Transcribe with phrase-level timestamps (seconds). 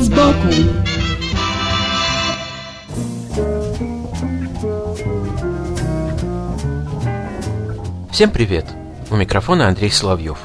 [0.00, 0.48] Вид сбоку
[8.10, 8.66] Всем привет!
[9.10, 10.38] У микрофона Андрей Соловьев.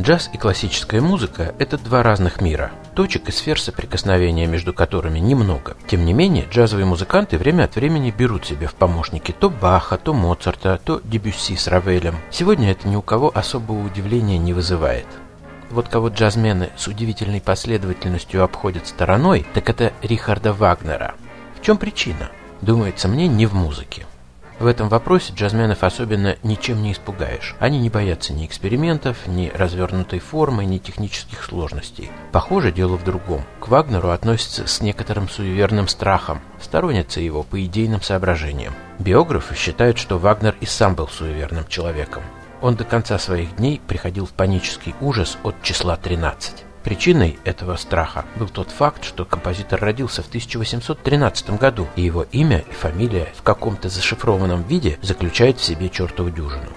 [0.00, 5.76] Джаз и классическая музыка– это два разных мира, точек и сфер соприкосновения между которыми немного.
[5.86, 10.14] Тем не менее, джазовые музыканты время от времени берут себе в помощники то Баха, то
[10.14, 12.16] Моцарта, то Дебюсси с Равелем.
[12.30, 15.06] Сегодня это ни у кого особого удивления не вызывает.
[15.72, 21.14] Вот кого джазмены с удивительной последовательностью обходят стороной, так это Рихарда Вагнера.
[21.58, 22.30] В чем причина?
[22.60, 24.04] Думается мне, не в музыке.
[24.58, 27.56] В этом вопросе джазменов особенно ничем не испугаешь.
[27.58, 32.10] Они не боятся ни экспериментов, ни развернутой формы, ни технических сложностей.
[32.32, 33.42] Похоже, дело в другом.
[33.58, 38.74] К Вагнеру относятся с некоторым суеверным страхом, сторонятся его по идейным соображениям.
[38.98, 42.22] Биографы считают, что Вагнер и сам был суеверным человеком.
[42.62, 46.64] Он до конца своих дней приходил в панический ужас от числа 13.
[46.84, 52.64] Причиной этого страха был тот факт, что композитор родился в 1813 году, и его имя
[52.70, 56.68] и фамилия в каком-то зашифрованном виде заключают в себе чертову дюжину.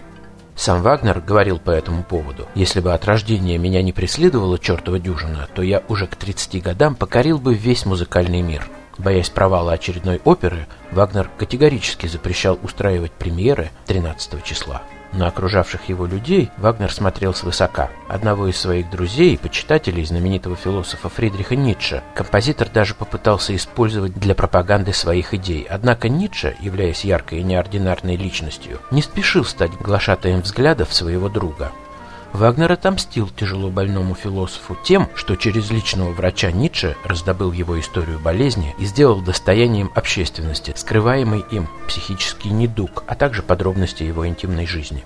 [0.55, 2.47] Сам Вагнер говорил по этому поводу.
[2.55, 6.95] «Если бы от рождения меня не преследовала чертова дюжина, то я уже к 30 годам
[6.95, 8.67] покорил бы весь музыкальный мир».
[8.97, 14.81] Боясь провала очередной оперы, Вагнер категорически запрещал устраивать премьеры 13 числа.
[15.13, 17.89] На окружавших его людей Вагнер смотрел свысока.
[18.07, 24.35] Одного из своих друзей и почитателей знаменитого философа Фридриха Ницше композитор даже попытался использовать для
[24.35, 25.65] пропаганды своих идей.
[25.69, 31.71] Однако Ницше, являясь яркой и неординарной личностью, не спешил стать глашатаем взглядов своего друга.
[32.35, 38.75] Вагнер отомстил тяжело больному философу тем, что через личного врача Ницше раздобыл его историю болезни
[38.77, 45.05] и сделал достоянием общественности, скрываемый им психический недуг, а также подробности его интимной жизни.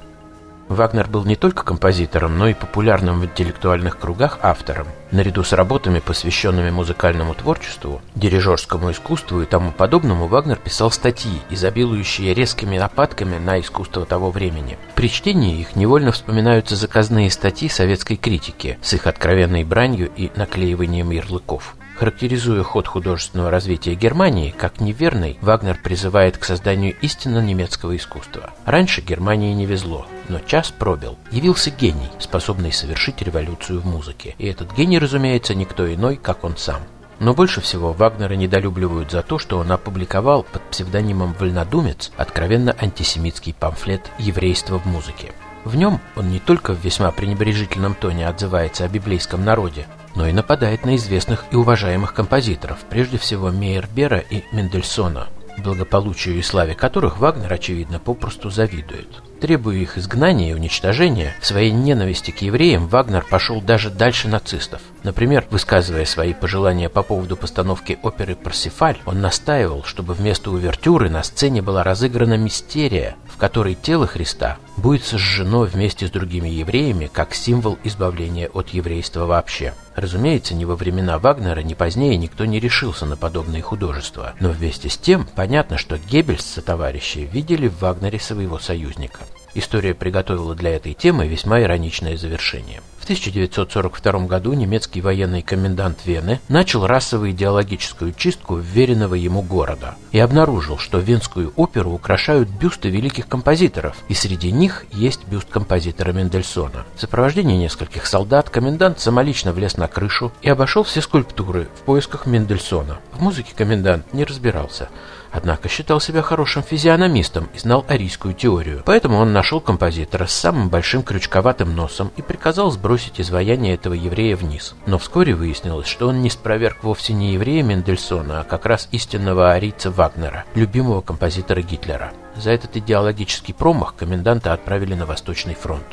[0.70, 4.88] Вагнер был не только композитором, но и популярным в интеллектуальных кругах автором.
[5.12, 12.36] Наряду с работами, посвященными музыкальному творчеству, дирижерскому искусству и тому подобному, Вагнер писал статьи, изобилующие
[12.36, 14.78] резкими нападками на искусство того времени.
[14.94, 21.10] При чтении их невольно вспоминаются заказные статьи советской критики с их откровенной бранью и наклеиванием
[21.10, 21.76] ярлыков.
[22.00, 28.52] Характеризуя ход художественного развития Германии как неверный, Вагнер призывает к созданию истинно немецкого искусства.
[28.66, 31.18] Раньше Германии не везло, но час пробил.
[31.30, 34.34] Явился гений, способный совершить революцию в музыке.
[34.38, 36.80] И этот гений, разумеется, никто иной, как он сам.
[37.20, 43.54] Но больше всего Вагнера недолюбливают за то, что он опубликовал под псевдонимом «Вольнодумец» откровенно антисемитский
[43.54, 45.34] памфлет «Еврейство в музыке».
[45.66, 49.86] В нем он не только в весьма пренебрежительном тоне отзывается о библейском народе,
[50.16, 55.28] но и нападает на известных и уважаемых композиторов, прежде всего Мейербера и Мендельсона,
[55.60, 59.08] благополучию и славе которых Вагнер, очевидно, попросту завидует.
[59.40, 64.82] Требуя их изгнания и уничтожения, в своей ненависти к евреям Вагнер пошел даже дальше нацистов.
[65.04, 71.24] Например, высказывая свои пожелания по поводу постановки оперы «Парсифаль», он настаивал, чтобы вместо увертюры на
[71.24, 77.80] сцене была разыграна мистерия, которой тело Христа будет сожжено вместе с другими евреями как символ
[77.84, 79.74] избавления от еврейства вообще.
[79.96, 84.34] Разумеется, ни во времена Вагнера, ни позднее никто не решился на подобные художества.
[84.40, 89.22] Но вместе с тем, понятно, что Геббельс со товарищи видели в Вагнере своего союзника.
[89.56, 92.82] История приготовила для этой темы весьма ироничное завершение.
[93.10, 100.78] В 1942 году немецкий военный комендант Вены начал расово-идеологическую чистку вверенного ему города и обнаружил,
[100.78, 106.86] что Венскую оперу украшают бюсты великих композиторов, и среди них есть бюст композитора Мендельсона.
[106.96, 112.28] В сопровождении нескольких солдат комендант самолично влез на крышу и обошел все скульптуры в поисках
[112.28, 113.00] Мендельсона.
[113.14, 114.88] В музыке комендант не разбирался,
[115.32, 118.82] Однако считал себя хорошим физиономистом и знал арийскую теорию.
[118.86, 124.36] Поэтому он нашел композитора с самым большим крючковатым носом и приказал сбросить изваяние этого еврея
[124.36, 124.76] вниз.
[124.86, 129.52] Но вскоре выяснилось, что он не спроверг вовсе не еврея Мендельсона, а как раз истинного
[129.52, 132.12] арийца Вагнера, любимого композитора Гитлера.
[132.36, 135.86] За этот идеологический промах коменданта отправили на Восточный фронт.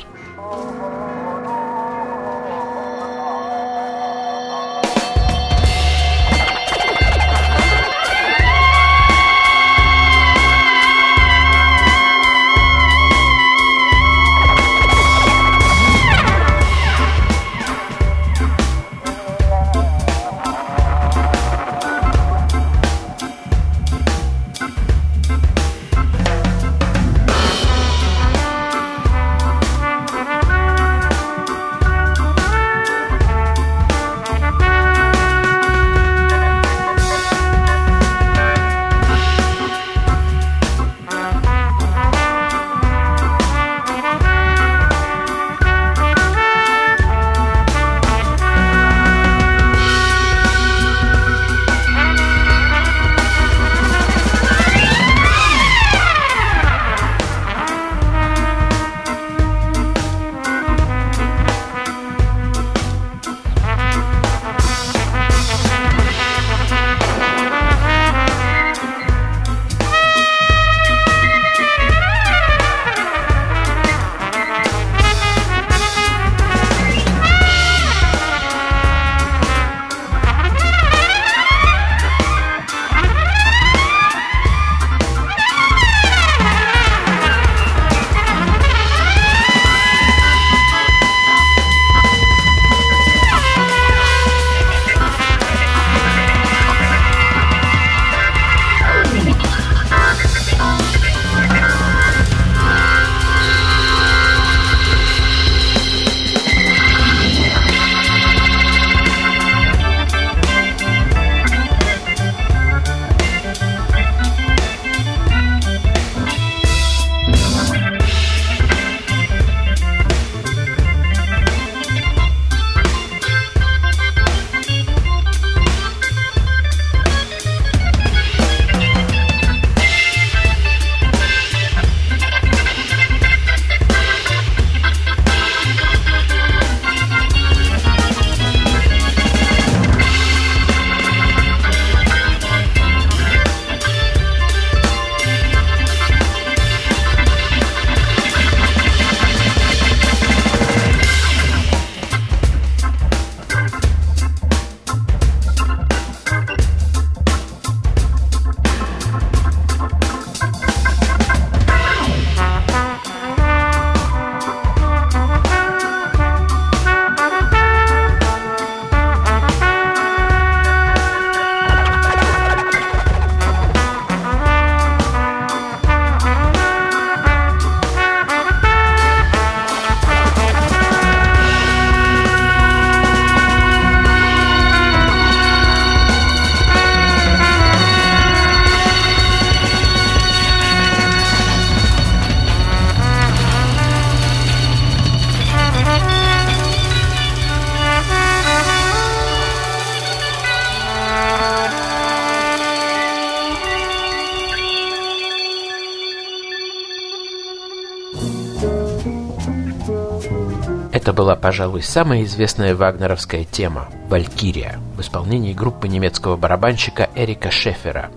[211.07, 218.11] Это была, пожалуй, самая известная вагнеровская тема «Валькирия» в исполнении группы немецкого барабанщика Эрика Шефера.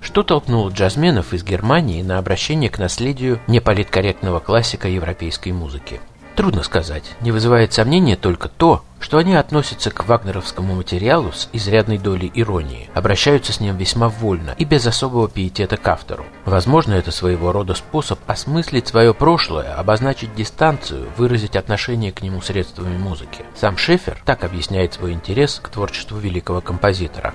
[0.00, 6.00] Что толкнуло джазменов из Германии на обращение к наследию неполиткорректного классика европейской музыки?
[6.34, 7.04] Трудно сказать.
[7.20, 12.90] Не вызывает сомнения только то, что они относятся к вагнеровскому материалу с изрядной долей иронии,
[12.94, 16.26] обращаются с ним весьма вольно и без особого пиетета к автору.
[16.44, 22.96] Возможно, это своего рода способ осмыслить свое прошлое, обозначить дистанцию, выразить отношение к нему средствами
[22.96, 23.44] музыки.
[23.56, 27.34] Сам Шефер так объясняет свой интерес к творчеству великого композитора.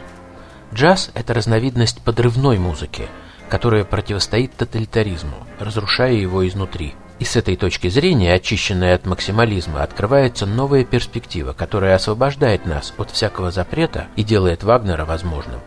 [0.73, 3.07] Джаз– это разновидность подрывной музыки,
[3.49, 10.45] которая противостоит тоталитаризму, разрушая его изнутри– и с этой точки зрения, очищенная от максимализма, открывается
[10.45, 15.59] новая перспектива, которая освобождает нас от всякого запрета и делает Вагнера возможным.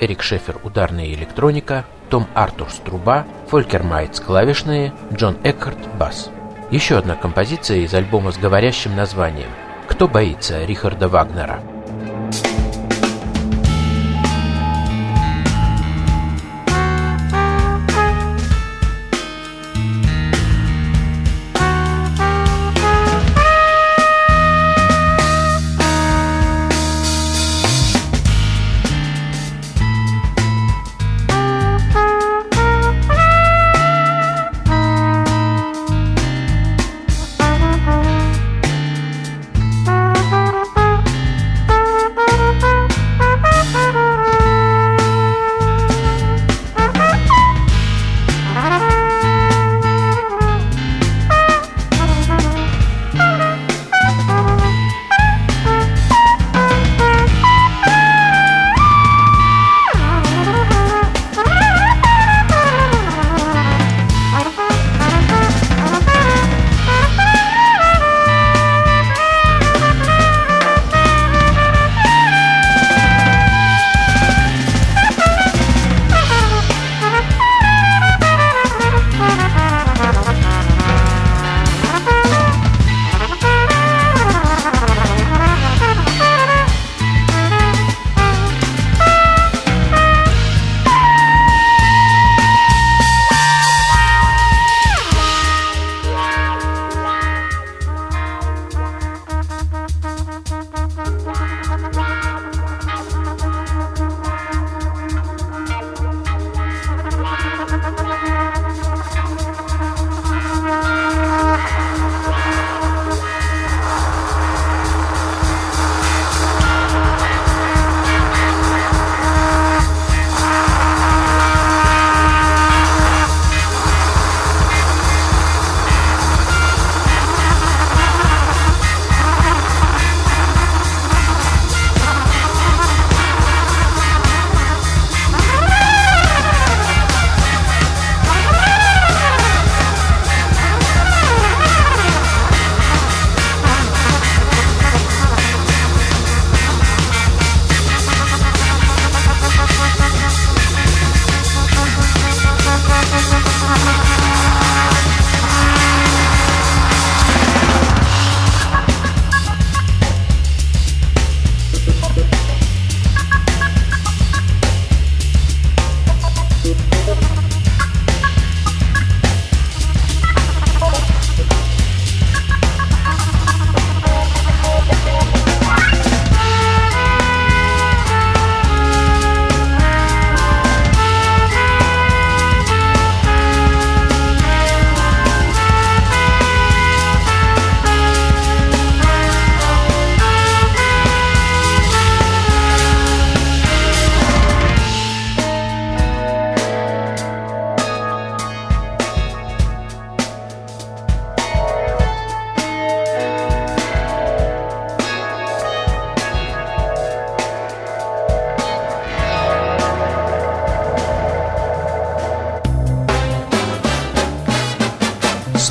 [0.00, 6.30] Эрик Шефер– ударная электроника, Том Артурс– труба, Фолькер Майтс– клавишные, Джон Экхарт– бас.
[6.70, 9.50] Еще одна композиция из альбома с говорящим названием
[9.86, 11.60] «Кто боится Рихарда Вагнера?»